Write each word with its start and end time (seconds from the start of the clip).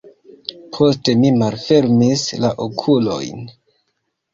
Poste 0.77 1.15
mi 1.21 1.31
malfermis 1.43 2.27
la 2.43 2.55
okulojn. 2.69 3.51